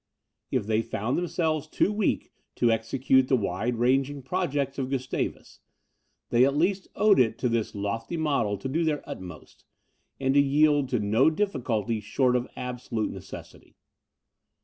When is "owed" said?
6.95-7.19